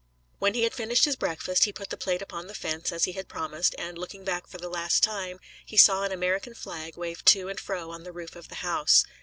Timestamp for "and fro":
7.49-7.91